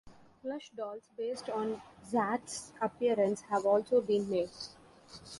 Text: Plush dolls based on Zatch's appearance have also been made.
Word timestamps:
Plush 0.41 0.71
dolls 0.71 1.03
based 1.15 1.47
on 1.47 1.79
Zatch's 2.11 2.73
appearance 2.81 3.41
have 3.51 3.67
also 3.67 4.01
been 4.01 4.27
made. 4.31 4.49